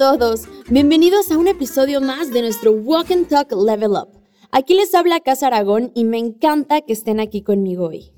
todos, 0.00 0.48
bienvenidos 0.70 1.30
a 1.30 1.36
un 1.36 1.46
episodio 1.46 2.00
más 2.00 2.30
de 2.30 2.40
nuestro 2.40 2.72
Walk 2.72 3.10
and 3.10 3.28
Talk 3.28 3.52
Level 3.52 3.90
Up. 3.90 4.08
Aquí 4.50 4.72
les 4.72 4.94
habla 4.94 5.20
Casa 5.20 5.48
Aragón 5.48 5.92
y 5.94 6.04
me 6.04 6.16
encanta 6.16 6.80
que 6.80 6.94
estén 6.94 7.20
aquí 7.20 7.42
conmigo 7.42 7.88
hoy. 7.88 8.14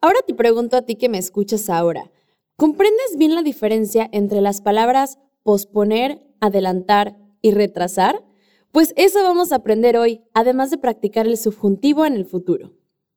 Ahora 0.00 0.20
te 0.24 0.32
pregunto 0.32 0.76
a 0.76 0.82
ti 0.82 0.94
que 0.94 1.08
me 1.08 1.18
escuchas 1.18 1.70
ahora, 1.70 2.12
¿comprendes 2.54 3.16
bien 3.16 3.34
la 3.34 3.42
diferencia 3.42 4.08
entre 4.12 4.40
las 4.40 4.60
palabras 4.60 5.18
posponer, 5.42 6.24
adelantar 6.40 7.16
y 7.42 7.50
retrasar? 7.50 8.24
Pues 8.70 8.94
eso 8.96 9.20
vamos 9.24 9.50
a 9.50 9.56
aprender 9.56 9.96
hoy, 9.96 10.20
además 10.34 10.70
de 10.70 10.78
practicar 10.78 11.26
el 11.26 11.36
subjuntivo 11.36 12.06
en 12.06 12.14
el 12.14 12.26
futuro. 12.26 12.74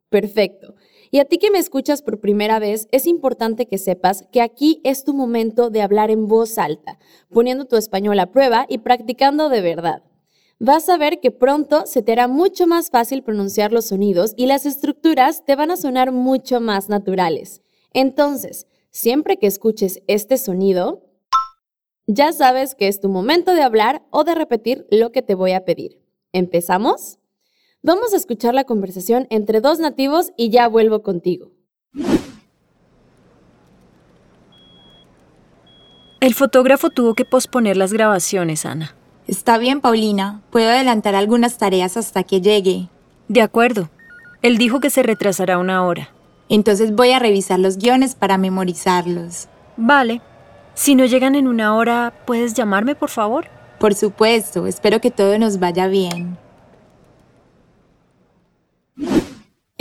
Perfecto. 0.09 0.73
Y 1.13 1.19
a 1.19 1.25
ti 1.25 1.37
que 1.37 1.51
me 1.51 1.59
escuchas 1.59 2.01
por 2.01 2.21
primera 2.21 2.57
vez, 2.59 2.87
es 2.91 3.05
importante 3.05 3.67
que 3.67 3.77
sepas 3.77 4.25
que 4.31 4.41
aquí 4.41 4.79
es 4.85 5.03
tu 5.03 5.13
momento 5.13 5.69
de 5.69 5.81
hablar 5.81 6.09
en 6.09 6.27
voz 6.27 6.57
alta, 6.57 6.99
poniendo 7.29 7.65
tu 7.65 7.75
español 7.75 8.17
a 8.19 8.31
prueba 8.31 8.65
y 8.69 8.77
practicando 8.77 9.49
de 9.49 9.59
verdad. 9.59 10.03
Vas 10.57 10.87
a 10.87 10.97
ver 10.97 11.19
que 11.19 11.31
pronto 11.31 11.85
se 11.85 12.01
te 12.01 12.13
hará 12.13 12.29
mucho 12.29 12.65
más 12.65 12.91
fácil 12.91 13.23
pronunciar 13.23 13.73
los 13.73 13.87
sonidos 13.87 14.33
y 14.37 14.45
las 14.45 14.65
estructuras 14.65 15.43
te 15.43 15.55
van 15.57 15.71
a 15.71 15.75
sonar 15.75 16.13
mucho 16.13 16.61
más 16.61 16.87
naturales. 16.87 17.61
Entonces, 17.93 18.67
siempre 18.89 19.37
que 19.37 19.47
escuches 19.47 20.01
este 20.07 20.37
sonido, 20.37 21.09
ya 22.07 22.31
sabes 22.31 22.73
que 22.73 22.87
es 22.87 23.01
tu 23.01 23.09
momento 23.09 23.53
de 23.53 23.63
hablar 23.63 24.03
o 24.11 24.23
de 24.23 24.35
repetir 24.35 24.87
lo 24.91 25.11
que 25.11 25.21
te 25.21 25.35
voy 25.35 25.51
a 25.51 25.65
pedir. 25.65 25.99
¿Empezamos? 26.31 27.17
Vamos 27.83 28.13
a 28.13 28.17
escuchar 28.17 28.53
la 28.53 28.63
conversación 28.65 29.25
entre 29.31 29.59
dos 29.59 29.79
nativos 29.79 30.33
y 30.37 30.51
ya 30.51 30.67
vuelvo 30.67 31.01
contigo. 31.01 31.49
El 36.19 36.35
fotógrafo 36.35 36.91
tuvo 36.91 37.15
que 37.15 37.25
posponer 37.25 37.77
las 37.77 37.91
grabaciones, 37.91 38.67
Ana. 38.67 38.95
Está 39.25 39.57
bien, 39.57 39.81
Paulina. 39.81 40.43
Puedo 40.51 40.69
adelantar 40.69 41.15
algunas 41.15 41.57
tareas 41.57 41.97
hasta 41.97 42.21
que 42.21 42.39
llegue. 42.39 42.89
De 43.27 43.41
acuerdo. 43.41 43.89
Él 44.43 44.59
dijo 44.59 44.79
que 44.79 44.91
se 44.91 45.01
retrasará 45.01 45.57
una 45.57 45.83
hora. 45.83 46.09
Entonces 46.49 46.93
voy 46.93 47.13
a 47.13 47.19
revisar 47.19 47.57
los 47.57 47.77
guiones 47.77 48.13
para 48.13 48.37
memorizarlos. 48.37 49.47
Vale. 49.75 50.21
Si 50.75 50.93
no 50.93 51.05
llegan 51.05 51.33
en 51.33 51.47
una 51.47 51.75
hora, 51.75 52.13
¿puedes 52.27 52.53
llamarme, 52.53 52.93
por 52.93 53.09
favor? 53.09 53.47
Por 53.79 53.95
supuesto. 53.95 54.67
Espero 54.67 55.01
que 55.01 55.09
todo 55.09 55.39
nos 55.39 55.57
vaya 55.57 55.87
bien. 55.87 56.37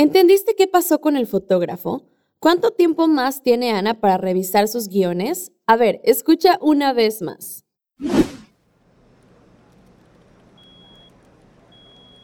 ¿Entendiste 0.01 0.55
qué 0.56 0.67
pasó 0.67 1.03
con 1.03 1.19
el 1.19 1.27
fotógrafo? 1.27 2.05
¿Cuánto 2.39 2.70
tiempo 2.70 3.06
más 3.06 3.43
tiene 3.43 3.73
Ana 3.73 4.01
para 4.01 4.17
revisar 4.17 4.67
sus 4.67 4.89
guiones? 4.89 5.53
A 5.67 5.77
ver, 5.77 6.01
escucha 6.05 6.56
una 6.62 6.95
vez 6.95 7.20
más. 7.20 7.67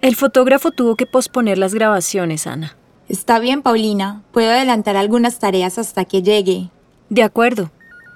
El 0.01 0.17
fotógrafo 0.17 0.71
tuvo 0.71 0.97
que 0.97 1.05
posponer 1.05 1.59
las 1.59 1.75
grabaciones, 1.75 2.47
Ana. 2.47 2.79
Está 3.11 3.41
bien, 3.41 3.61
Paulina. 3.61 4.25
Puedo 4.33 4.53
adelantar 4.53 4.97
algunas 4.97 5.39
tareas 5.39 5.77
hasta 5.77 6.07
que 6.07 6.23
llegue. 6.23 6.71
De 7.11 7.23
acuerdo. 7.23 7.73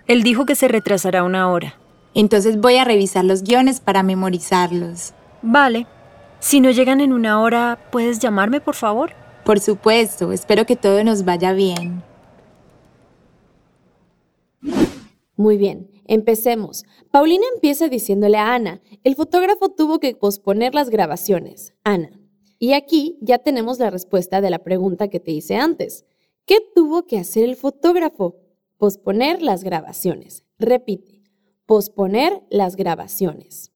Él 0.07 0.23
dijo 0.23 0.47
que 0.47 0.55
se 0.55 0.69
retrasará 0.69 1.23
una 1.23 1.51
hora. 1.51 1.75
Entonces 2.15 2.59
voy 2.59 2.79
a 2.79 2.85
revisar 2.85 3.27
los 3.27 3.43
guiones 3.43 3.81
para 3.81 4.03
memorizarlos. 4.03 5.13
Vale. 5.43 5.87
Si 6.39 6.61
no 6.61 6.71
llegan 6.71 7.03
en 7.03 7.13
una 7.13 7.43
hora, 7.43 7.79
¿puedes 7.93 8.21
llamarme, 8.21 8.63
por 8.63 8.75
favor? 8.75 9.20
Por 9.45 9.61
supuesto, 9.61 10.33
espero 10.33 10.67
que 10.67 10.77
todo 10.77 11.03
nos 11.03 11.25
vaya 11.25 11.53
bien. 11.53 12.03
Muy 15.37 15.57
bien, 15.57 15.91
empecemos. 16.07 16.85
Paulina 17.11 17.45
empieza 17.55 17.89
diciéndole 17.89 18.37
a 18.37 18.55
Ana, 18.55 18.83
el 19.05 19.15
fotógrafo 19.15 19.71
tuvo 19.71 19.99
que 19.99 20.15
posponer 20.15 20.75
las 20.75 20.91
grabaciones. 20.91 21.73
Ana. 21.83 22.11
Y 22.59 22.75
aquí 22.75 23.17
ya 23.23 23.39
tenemos 23.39 23.79
la 23.79 23.89
respuesta 23.89 24.43
de 24.43 24.51
la 24.51 24.59
pregunta 24.59 25.09
que 25.09 25.19
te 25.19 25.31
hice 25.31 25.57
antes. 25.57 26.05
¿Qué 26.45 26.59
tuvo 26.75 27.07
que 27.07 27.19
hacer 27.19 27.45
el 27.45 27.57
fotógrafo? 27.57 28.37
Posponer 28.77 29.41
las 29.41 29.65
grabaciones. 29.65 30.45
Repite, 30.59 31.23
posponer 31.65 32.43
las 32.51 32.77
grabaciones. 32.77 33.73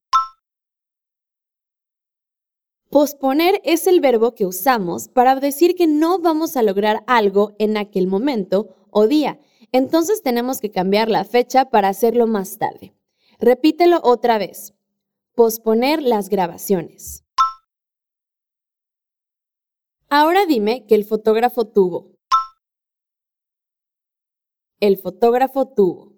Posponer 2.89 3.61
es 3.63 3.87
el 3.87 3.99
verbo 3.99 4.35
que 4.35 4.45
usamos 4.45 5.09
para 5.09 5.35
decir 5.35 5.75
que 5.75 5.87
no 5.87 6.19
vamos 6.19 6.55
a 6.55 6.63
lograr 6.63 7.03
algo 7.07 7.55
en 7.59 7.77
aquel 7.77 8.07
momento 8.07 8.75
o 8.91 9.07
día. 9.07 9.39
Entonces 9.71 10.21
tenemos 10.21 10.61
que 10.61 10.71
cambiar 10.71 11.09
la 11.09 11.25
fecha 11.25 11.69
para 11.69 11.89
hacerlo 11.89 12.27
más 12.27 12.57
tarde. 12.57 12.95
Repítelo 13.39 13.99
otra 14.03 14.37
vez. 14.37 14.73
Posponer 15.33 16.01
las 16.01 16.29
grabaciones. 16.29 17.25
Ahora 20.07 20.45
dime 20.45 20.85
que 20.85 20.95
el 20.95 21.03
fotógrafo 21.03 21.65
tuvo. 21.65 22.13
El 24.79 24.97
fotógrafo 24.97 25.67
tuvo. 25.67 26.13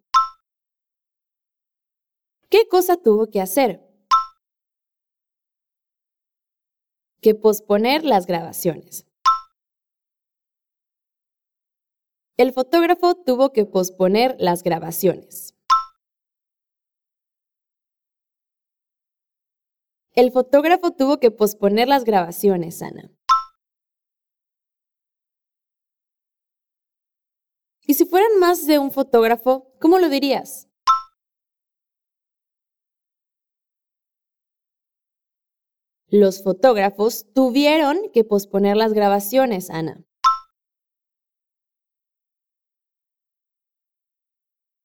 ¿Qué 2.49 2.67
cosa 2.67 2.97
tuvo 2.97 3.27
que 3.29 3.41
hacer? 3.41 3.86
Que 7.21 7.35
posponer 7.35 8.03
las 8.03 8.25
grabaciones. 8.25 9.05
El 12.37 12.53
fotógrafo 12.53 13.15
tuvo 13.15 13.51
que 13.51 13.65
posponer 13.65 14.35
las 14.39 14.61
grabaciones. 14.61 15.55
El 20.13 20.31
fotógrafo 20.31 20.91
tuvo 20.91 21.19
que 21.19 21.31
posponer 21.31 21.87
las 21.87 22.03
grabaciones, 22.03 22.81
Ana. 22.81 23.11
Y 27.87 27.93
si 27.93 28.05
fueran 28.05 28.39
más 28.39 28.67
de 28.67 28.79
un 28.79 28.91
fotógrafo, 28.91 29.73
¿cómo 29.79 29.97
lo 29.97 30.09
dirías? 30.09 30.67
Los 36.09 36.41
fotógrafos 36.41 37.25
tuvieron 37.33 37.97
que 38.13 38.23
posponer 38.23 38.77
las 38.77 38.93
grabaciones, 38.93 39.69
Ana. 39.69 40.05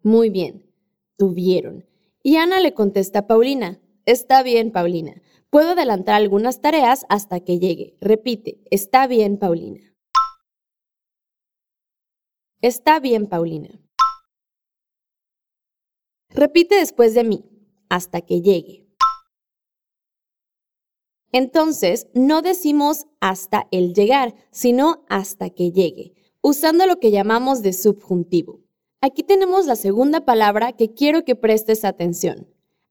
Muy 0.02 0.30
bien, 0.30 0.68
tuvieron. 1.16 1.86
Y 2.24 2.36
Ana 2.36 2.58
le 2.58 2.74
contesta 2.74 3.20
a 3.20 3.26
Paulina, 3.28 3.80
está 4.04 4.42
bien, 4.42 4.72
Paulina. 4.72 5.22
Puedo 5.48 5.70
adelantar 5.70 6.16
algunas 6.16 6.60
tareas 6.60 7.06
hasta 7.08 7.38
que 7.38 7.60
llegue. 7.60 7.96
Repite, 8.00 8.60
está 8.72 9.06
bien, 9.06 9.38
Paulina. 9.38 9.94
Está 12.60 12.98
bien, 12.98 13.28
Paulina. 13.28 13.80
Repite 16.30 16.76
después 16.76 17.14
de 17.14 17.22
mí, 17.22 17.44
hasta 17.88 18.22
que 18.22 18.40
llegue. 18.40 18.81
Entonces, 21.32 22.08
no 22.12 22.42
decimos 22.42 23.06
hasta 23.20 23.66
el 23.70 23.94
llegar, 23.94 24.34
sino 24.50 25.04
hasta 25.08 25.48
que 25.48 25.72
llegue, 25.72 26.12
usando 26.42 26.86
lo 26.86 27.00
que 27.00 27.10
llamamos 27.10 27.62
de 27.62 27.72
subjuntivo. 27.72 28.60
Aquí 29.00 29.22
tenemos 29.22 29.66
la 29.66 29.74
segunda 29.74 30.26
palabra 30.26 30.72
que 30.72 30.92
quiero 30.92 31.24
que 31.24 31.34
prestes 31.34 31.84
atención. 31.84 32.46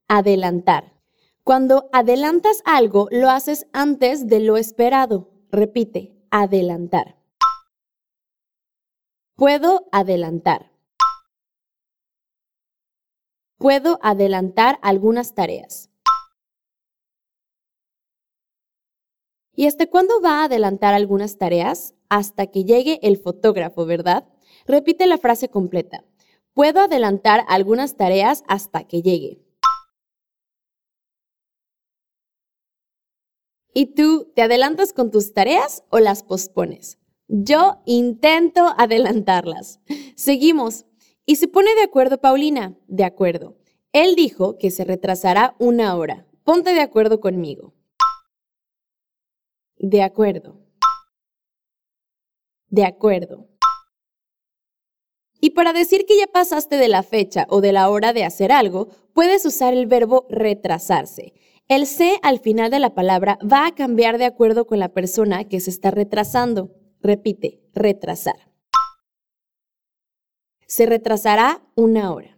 Adelantar. 0.07 0.99
Cuando 1.43 1.87
adelantas 1.93 2.61
algo, 2.65 3.07
lo 3.11 3.29
haces 3.29 3.67
antes 3.73 4.27
de 4.27 4.39
lo 4.39 4.57
esperado. 4.57 5.29
Repite, 5.51 6.17
adelantar. 6.31 7.17
Puedo 9.35 9.87
adelantar. 9.91 10.71
Puedo 13.57 13.99
adelantar 14.01 14.79
algunas 14.81 15.35
tareas. 15.35 15.90
¿Y 19.61 19.67
hasta 19.67 19.85
cuándo 19.85 20.19
va 20.21 20.41
a 20.41 20.45
adelantar 20.45 20.95
algunas 20.95 21.37
tareas? 21.37 21.93
Hasta 22.09 22.47
que 22.47 22.63
llegue 22.63 22.99
el 23.03 23.17
fotógrafo, 23.17 23.85
¿verdad? 23.85 24.27
Repite 24.65 25.05
la 25.05 25.19
frase 25.19 25.49
completa. 25.49 26.03
Puedo 26.55 26.79
adelantar 26.79 27.45
algunas 27.47 27.95
tareas 27.95 28.43
hasta 28.47 28.85
que 28.85 29.03
llegue. 29.03 29.39
¿Y 33.71 33.93
tú 33.93 34.31
te 34.35 34.41
adelantas 34.41 34.93
con 34.93 35.11
tus 35.11 35.31
tareas 35.31 35.83
o 35.89 35.99
las 35.99 36.23
pospones? 36.23 36.97
Yo 37.27 37.83
intento 37.85 38.73
adelantarlas. 38.79 39.79
Seguimos. 40.15 40.87
Y 41.27 41.35
se 41.35 41.47
pone 41.47 41.75
de 41.75 41.83
acuerdo 41.83 42.19
Paulina. 42.19 42.75
De 42.87 43.03
acuerdo. 43.03 43.59
Él 43.93 44.15
dijo 44.15 44.57
que 44.57 44.71
se 44.71 44.85
retrasará 44.85 45.55
una 45.59 45.95
hora. 45.97 46.25
Ponte 46.43 46.73
de 46.73 46.81
acuerdo 46.81 47.19
conmigo. 47.19 47.75
De 49.83 50.03
acuerdo. 50.03 50.59
De 52.69 52.85
acuerdo. 52.85 53.47
Y 55.39 55.49
para 55.51 55.73
decir 55.73 56.05
que 56.05 56.19
ya 56.19 56.27
pasaste 56.27 56.75
de 56.75 56.87
la 56.87 57.01
fecha 57.01 57.47
o 57.49 57.61
de 57.61 57.71
la 57.71 57.89
hora 57.89 58.13
de 58.13 58.23
hacer 58.23 58.51
algo, 58.51 58.89
puedes 59.15 59.43
usar 59.43 59.73
el 59.73 59.87
verbo 59.87 60.27
retrasarse. 60.29 61.33
El 61.67 61.87
se 61.87 62.19
al 62.21 62.39
final 62.39 62.69
de 62.69 62.77
la 62.77 62.93
palabra 62.93 63.39
va 63.41 63.65
a 63.65 63.73
cambiar 63.73 64.19
de 64.19 64.25
acuerdo 64.25 64.67
con 64.67 64.77
la 64.77 64.89
persona 64.89 65.45
que 65.45 65.59
se 65.59 65.71
está 65.71 65.89
retrasando. 65.89 66.75
Repite, 66.99 67.67
retrasar. 67.73 68.51
Se 70.67 70.85
retrasará 70.85 71.63
una 71.73 72.13
hora. 72.13 72.37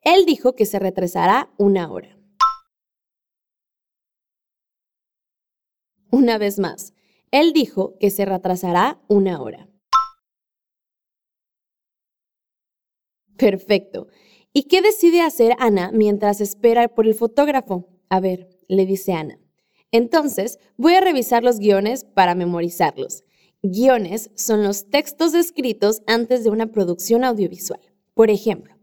Él 0.00 0.26
dijo 0.26 0.56
que 0.56 0.66
se 0.66 0.80
retrasará 0.80 1.48
una 1.58 1.92
hora. 1.92 2.16
Una 6.16 6.38
vez 6.38 6.58
más, 6.58 6.94
él 7.30 7.52
dijo 7.52 7.98
que 8.00 8.08
se 8.08 8.24
retrasará 8.24 8.98
una 9.06 9.42
hora. 9.42 9.68
Perfecto. 13.36 14.06
¿Y 14.54 14.62
qué 14.62 14.80
decide 14.80 15.20
hacer 15.20 15.54
Ana 15.58 15.90
mientras 15.92 16.40
espera 16.40 16.88
por 16.88 17.06
el 17.06 17.12
fotógrafo? 17.12 17.90
A 18.08 18.20
ver, 18.20 18.48
le 18.66 18.86
dice 18.86 19.12
Ana. 19.12 19.38
Entonces, 19.92 20.58
voy 20.78 20.94
a 20.94 21.02
revisar 21.02 21.44
los 21.44 21.58
guiones 21.58 22.04
para 22.04 22.34
memorizarlos. 22.34 23.24
Guiones 23.62 24.30
son 24.36 24.64
los 24.64 24.88
textos 24.88 25.34
escritos 25.34 26.00
antes 26.06 26.44
de 26.44 26.48
una 26.48 26.68
producción 26.68 27.24
audiovisual. 27.24 27.80
Por 28.14 28.30
ejemplo, 28.30 28.74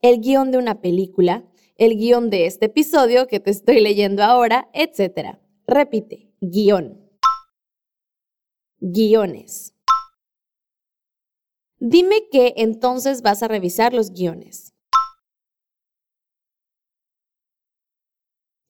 el 0.00 0.20
guion 0.20 0.50
de 0.50 0.58
una 0.58 0.80
película, 0.80 1.44
el 1.76 1.96
guion 1.96 2.28
de 2.28 2.46
este 2.46 2.66
episodio 2.66 3.28
que 3.28 3.38
te 3.38 3.52
estoy 3.52 3.80
leyendo 3.80 4.24
ahora, 4.24 4.68
etc. 4.74 5.36
Repite, 5.68 6.31
guion. 6.42 7.08
Guiones. 8.80 9.76
Dime 11.78 12.28
que 12.32 12.54
entonces 12.56 13.22
vas 13.22 13.44
a 13.44 13.48
revisar 13.48 13.94
los 13.94 14.10
guiones. 14.10 14.74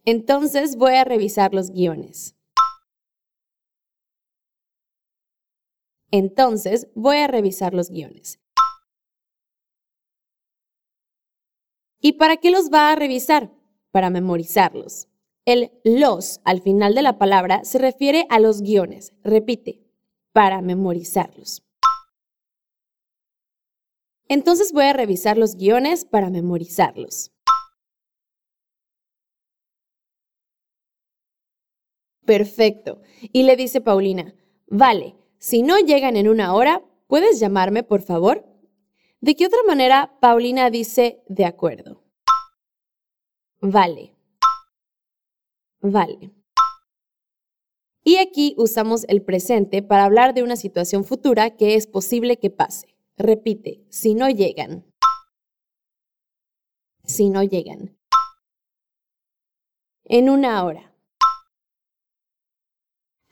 Entonces 0.04 0.76
voy 0.76 0.96
a 0.96 1.04
revisar 1.04 1.54
los 1.54 1.70
guiones. 1.70 2.36
Entonces 6.10 6.88
voy 6.94 7.16
a 7.18 7.26
revisar 7.26 7.72
los 7.72 7.88
guiones. 7.88 8.38
¿Y 12.00 12.14
para 12.14 12.36
qué 12.36 12.50
los 12.50 12.70
va 12.70 12.92
a 12.92 12.96
revisar? 12.96 13.50
Para 13.92 14.10
memorizarlos. 14.10 15.11
El 15.44 15.72
los 15.84 16.40
al 16.44 16.62
final 16.62 16.94
de 16.94 17.02
la 17.02 17.18
palabra 17.18 17.64
se 17.64 17.78
refiere 17.78 18.26
a 18.30 18.38
los 18.38 18.62
guiones. 18.62 19.12
Repite, 19.24 19.82
para 20.32 20.62
memorizarlos. 20.62 21.62
Entonces 24.28 24.72
voy 24.72 24.84
a 24.84 24.92
revisar 24.92 25.36
los 25.36 25.56
guiones 25.56 26.04
para 26.04 26.30
memorizarlos. 26.30 27.32
Perfecto. 32.24 33.02
Y 33.32 33.42
le 33.42 33.56
dice 33.56 33.80
Paulina, 33.80 34.34
vale, 34.68 35.16
si 35.38 35.62
no 35.62 35.78
llegan 35.78 36.16
en 36.16 36.28
una 36.28 36.54
hora, 36.54 36.82
¿puedes 37.08 37.40
llamarme, 37.40 37.82
por 37.82 38.00
favor? 38.00 38.46
¿De 39.20 39.34
qué 39.34 39.46
otra 39.46 39.62
manera 39.66 40.18
Paulina 40.20 40.70
dice 40.70 41.22
de 41.28 41.44
acuerdo? 41.44 42.02
Vale. 43.60 44.11
Vale. 45.82 46.32
Y 48.04 48.16
aquí 48.16 48.54
usamos 48.56 49.04
el 49.08 49.22
presente 49.22 49.82
para 49.82 50.04
hablar 50.04 50.32
de 50.32 50.42
una 50.42 50.56
situación 50.56 51.04
futura 51.04 51.56
que 51.56 51.74
es 51.74 51.86
posible 51.86 52.38
que 52.38 52.50
pase. 52.50 52.96
Repite, 53.16 53.84
si 53.90 54.14
no 54.14 54.28
llegan. 54.28 54.84
Si 57.04 57.30
no 57.30 57.42
llegan. 57.42 57.96
En 60.04 60.30
una 60.30 60.64
hora. 60.64 60.94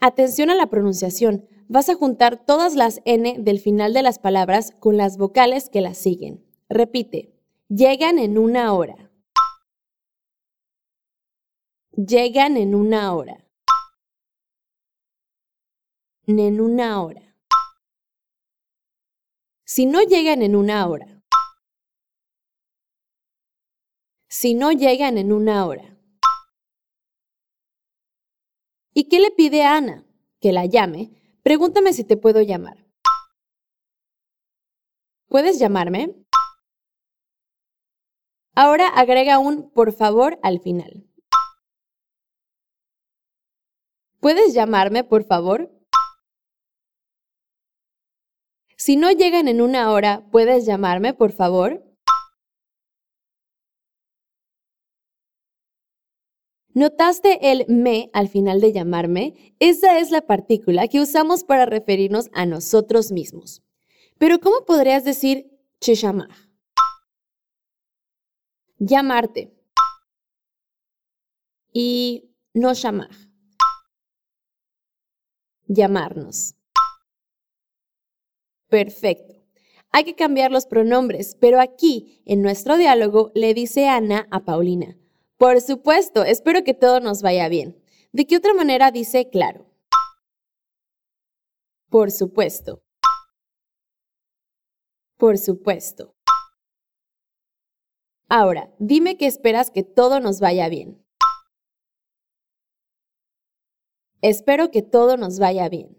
Atención 0.00 0.50
a 0.50 0.54
la 0.54 0.66
pronunciación 0.66 1.48
vas 1.68 1.88
a 1.88 1.94
juntar 1.94 2.44
todas 2.44 2.74
las 2.74 3.00
N 3.04 3.36
del 3.38 3.60
final 3.60 3.92
de 3.92 4.02
las 4.02 4.18
palabras 4.18 4.72
con 4.80 4.96
las 4.96 5.18
vocales 5.18 5.68
que 5.68 5.80
las 5.80 5.98
siguen. 5.98 6.44
Repite, 6.68 7.32
llegan 7.68 8.18
en 8.18 8.38
una 8.38 8.72
hora. 8.72 9.09
Llegan 11.92 12.56
en 12.56 12.74
una 12.74 13.14
hora. 13.14 13.46
En 16.26 16.60
una 16.60 17.02
hora. 17.02 17.36
Si 19.64 19.86
no 19.86 20.02
llegan 20.02 20.42
en 20.42 20.54
una 20.54 20.86
hora. 20.86 21.22
Si 24.28 24.54
no 24.54 24.70
llegan 24.70 25.18
en 25.18 25.32
una 25.32 25.66
hora. 25.66 25.96
¿Y 28.94 29.08
qué 29.08 29.20
le 29.20 29.30
pide 29.30 29.64
a 29.64 29.76
Ana? 29.76 30.04
Que 30.40 30.52
la 30.52 30.66
llame 30.66 31.20
Pregúntame 31.42 31.92
si 31.92 32.04
te 32.04 32.16
puedo 32.16 32.42
llamar. 32.42 32.86
¿Puedes 35.26 35.58
llamarme? 35.58 36.14
Ahora 38.54 38.88
agrega 38.88 39.38
un 39.38 39.70
por 39.70 39.92
favor 39.92 40.38
al 40.42 40.60
final. 40.60 41.09
¿Puedes 44.20 44.52
llamarme, 44.52 45.02
por 45.02 45.24
favor? 45.24 45.70
Si 48.76 48.96
no 48.96 49.10
llegan 49.10 49.48
en 49.48 49.62
una 49.62 49.90
hora, 49.90 50.26
¿puedes 50.30 50.66
llamarme, 50.66 51.14
por 51.14 51.32
favor? 51.32 51.82
¿Notaste 56.74 57.50
el 57.50 57.64
me 57.68 58.10
al 58.12 58.28
final 58.28 58.60
de 58.60 58.72
llamarme? 58.72 59.54
Esa 59.58 59.98
es 59.98 60.10
la 60.10 60.20
partícula 60.26 60.86
que 60.86 61.00
usamos 61.00 61.42
para 61.42 61.64
referirnos 61.64 62.28
a 62.32 62.44
nosotros 62.44 63.12
mismos. 63.12 63.62
Pero 64.18 64.38
¿cómo 64.38 64.66
podrías 64.66 65.02
decir 65.02 65.50
llamar? 65.80 66.28
Llamarte. 68.78 69.52
Y 71.72 72.34
no 72.52 72.74
llamar. 72.74 73.29
Llamarnos. 75.72 76.56
Perfecto. 78.68 79.36
Hay 79.92 80.02
que 80.02 80.16
cambiar 80.16 80.50
los 80.50 80.66
pronombres, 80.66 81.36
pero 81.40 81.60
aquí, 81.60 82.24
en 82.26 82.42
nuestro 82.42 82.76
diálogo, 82.76 83.30
le 83.36 83.54
dice 83.54 83.86
Ana 83.86 84.26
a 84.32 84.44
Paulina. 84.44 84.98
Por 85.36 85.60
supuesto, 85.60 86.24
espero 86.24 86.64
que 86.64 86.74
todo 86.74 86.98
nos 86.98 87.22
vaya 87.22 87.48
bien. 87.48 87.80
¿De 88.10 88.26
qué 88.26 88.36
otra 88.36 88.52
manera 88.52 88.90
dice 88.90 89.30
claro? 89.30 89.64
Por 91.88 92.10
supuesto. 92.10 92.82
Por 95.18 95.38
supuesto. 95.38 96.16
Ahora, 98.28 98.74
dime 98.80 99.16
que 99.16 99.26
esperas 99.26 99.70
que 99.70 99.84
todo 99.84 100.18
nos 100.18 100.40
vaya 100.40 100.68
bien. 100.68 101.00
Espero 104.22 104.70
que 104.70 104.82
todo 104.82 105.16
nos 105.16 105.38
vaya 105.38 105.68
bien. 105.68 105.96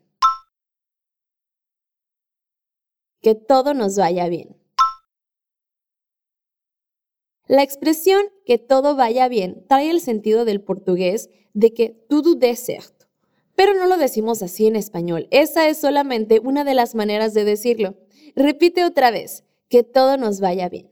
Que 3.21 3.35
todo 3.35 3.73
nos 3.73 3.97
vaya 3.97 4.29
bien. 4.29 4.57
La 7.47 7.63
expresión 7.63 8.21
que 8.45 8.57
todo 8.57 8.95
vaya 8.95 9.27
bien 9.27 9.65
trae 9.67 9.89
el 9.89 9.99
sentido 9.99 10.45
del 10.45 10.61
portugués 10.61 11.29
de 11.53 11.73
que 11.73 11.89
todo 11.89 12.35
dé 12.35 12.55
certo. 12.55 13.07
Pero 13.55 13.73
no 13.73 13.87
lo 13.87 13.97
decimos 13.97 14.41
así 14.41 14.67
en 14.67 14.75
español. 14.75 15.27
Esa 15.31 15.67
es 15.67 15.77
solamente 15.77 16.39
una 16.39 16.63
de 16.63 16.75
las 16.75 16.95
maneras 16.95 17.33
de 17.33 17.43
decirlo. 17.43 17.97
Repite 18.35 18.85
otra 18.85 19.11
vez, 19.11 19.43
que 19.67 19.83
todo 19.83 20.17
nos 20.17 20.39
vaya 20.39 20.69
bien. 20.69 20.89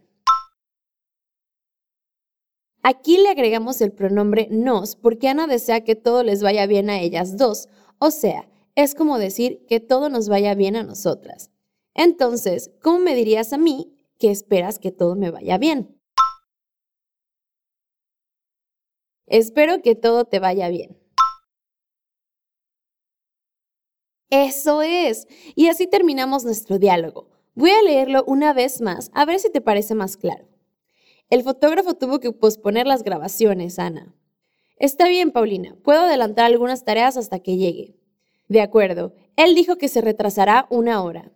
Aquí 2.81 3.17
le 3.17 3.29
agregamos 3.29 3.81
el 3.81 3.91
pronombre 3.91 4.47
nos 4.49 4.95
porque 4.95 5.27
Ana 5.27 5.47
desea 5.47 5.83
que 5.83 5.95
todo 5.95 6.23
les 6.23 6.41
vaya 6.41 6.65
bien 6.65 6.89
a 6.89 6.99
ellas 6.99 7.37
dos. 7.37 7.67
O 7.99 8.11
sea, 8.11 8.49
es 8.75 8.95
como 8.95 9.19
decir 9.19 9.65
que 9.67 9.79
todo 9.79 10.09
nos 10.09 10.29
vaya 10.29 10.55
bien 10.55 10.75
a 10.77 10.83
nosotras. 10.83 11.51
Entonces, 11.93 12.71
¿cómo 12.81 12.99
me 12.99 13.15
dirías 13.15 13.51
a 13.51 13.57
mí 13.57 13.97
que 14.17 14.31
esperas 14.31 14.79
que 14.79 14.91
todo 14.91 15.15
me 15.15 15.31
vaya 15.31 15.57
bien? 15.57 15.99
Espero 19.27 19.81
que 19.81 19.95
todo 19.95 20.25
te 20.25 20.39
vaya 20.39 20.69
bien. 20.69 20.97
Eso 24.29 24.81
es. 24.81 25.27
Y 25.55 25.67
así 25.67 25.87
terminamos 25.87 26.45
nuestro 26.45 26.79
diálogo. 26.79 27.29
Voy 27.55 27.71
a 27.71 27.81
leerlo 27.83 28.23
una 28.25 28.53
vez 28.53 28.79
más 28.79 29.11
a 29.13 29.25
ver 29.25 29.39
si 29.39 29.51
te 29.51 29.59
parece 29.59 29.95
más 29.95 30.15
claro. 30.17 30.47
El 31.29 31.43
fotógrafo 31.43 31.93
tuvo 31.93 32.19
que 32.19 32.31
posponer 32.31 32.87
las 32.87 33.03
grabaciones, 33.03 33.77
Ana. 33.77 34.15
Está 34.77 35.07
bien, 35.07 35.31
Paulina. 35.31 35.75
Puedo 35.83 36.01
adelantar 36.01 36.45
algunas 36.45 36.85
tareas 36.85 37.17
hasta 37.17 37.39
que 37.39 37.57
llegue. 37.57 37.95
De 38.47 38.61
acuerdo. 38.61 39.13
Él 39.35 39.53
dijo 39.53 39.77
que 39.77 39.89
se 39.89 40.01
retrasará 40.01 40.65
una 40.69 41.03
hora. 41.03 41.31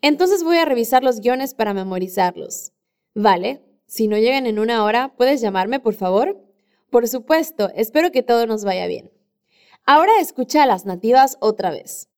Entonces 0.00 0.42
voy 0.42 0.56
a 0.56 0.64
revisar 0.64 1.04
los 1.04 1.20
guiones 1.20 1.54
para 1.54 1.74
memorizarlos. 1.74 2.72
Vale, 3.14 3.62
si 3.86 4.08
no 4.08 4.16
llegan 4.16 4.46
en 4.46 4.58
una 4.58 4.82
hora, 4.84 5.14
¿puedes 5.16 5.40
llamarme, 5.40 5.78
por 5.78 5.94
favor? 5.94 6.42
Por 6.90 7.06
supuesto, 7.06 7.70
espero 7.74 8.12
que 8.12 8.22
todo 8.22 8.46
nos 8.46 8.64
vaya 8.64 8.86
bien. 8.86 9.12
Ahora 9.84 10.20
escucha 10.20 10.62
a 10.62 10.66
las 10.66 10.86
nativas 10.86 11.36
otra 11.40 11.70
vez. 11.70 12.08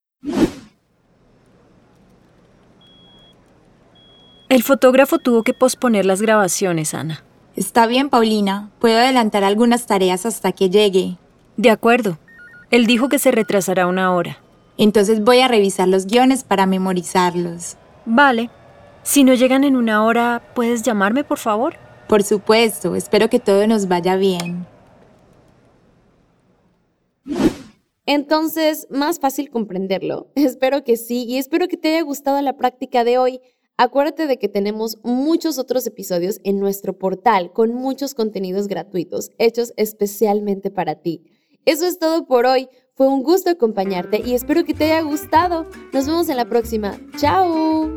El 4.57 4.63
fotógrafo 4.63 5.19
tuvo 5.19 5.43
que 5.43 5.53
posponer 5.53 6.07
las 6.07 6.23
grabaciones, 6.23 6.95
Ana. 6.95 7.23
Está 7.57 7.87
bien, 7.87 8.09
Paulina. 8.09 8.71
Puedo 8.79 8.97
adelantar 8.97 9.45
algunas 9.45 9.85
tareas 9.85 10.25
hasta 10.25 10.53
que 10.53 10.71
llegue. 10.71 11.19
De 11.59 11.69
acuerdo. 11.69 12.17
Él 12.71 12.87
dijo 12.87 13.11
que 13.11 13.19
se 13.19 13.33
retrasará 13.33 13.87
una 13.87 14.15
hora. 14.15 14.39
Entonces 14.79 15.23
voy 15.23 15.41
a 15.41 15.49
revisar 15.49 15.89
los 15.89 16.07
guiones 16.07 16.43
para 16.43 16.65
memorizarlos. 16.65 17.77
Vale. 18.07 18.49
Si 19.03 19.25
no 19.25 19.35
llegan 19.35 19.63
en 19.63 19.77
una 19.77 20.03
hora, 20.03 20.43
¿puedes 20.55 20.83
llamarme, 20.83 21.23
por 21.23 21.37
favor? 21.37 21.75
Por 22.09 22.23
supuesto, 22.23 22.97
espero 22.97 23.29
que 23.29 23.41
todo 23.41 23.67
nos 23.67 23.89
vaya 23.89 24.17
bien. 24.17 24.67
Entonces, 28.07 28.87
más 28.89 29.19
fácil 29.19 29.51
comprenderlo. 29.51 30.29
Espero 30.37 30.85
que 30.85 30.97
sí 30.97 31.25
y 31.25 31.39
espero 31.39 31.67
que 31.67 31.77
te 31.77 31.89
haya 31.89 32.03
gustado 32.03 32.41
la 32.41 32.57
práctica 32.57 33.03
de 33.03 33.19
hoy. 33.19 33.41
Acuérdate 33.79 34.27
de 34.27 34.39
que 34.39 34.49
tenemos 34.49 34.99
muchos 35.03 35.59
otros 35.59 35.87
episodios 35.87 36.41
en 36.45 36.59
nuestro 36.59 36.97
portal 36.99 37.53
con 37.53 37.75
muchos 37.75 38.15
contenidos 38.15 38.69
gratuitos 38.69 39.33
hechos 39.39 39.75
especialmente 39.77 40.71
para 40.71 40.95
ti. 40.97 41.25
Eso 41.67 41.85
es 41.87 41.99
todo 41.99 42.27
por 42.27 42.47
hoy. 42.47 42.69
Fue 42.95 43.09
un 43.09 43.23
gusto 43.23 43.51
acompañarte 43.51 44.23
y 44.25 44.33
espero 44.33 44.65
que 44.65 44.73
te 44.73 44.85
haya 44.85 45.03
gustado. 45.03 45.67
Nos 45.93 46.07
vemos 46.07 46.29
en 46.31 46.39
la 46.39 46.47
próxima. 46.47 46.99
¡Chao! 47.19 47.91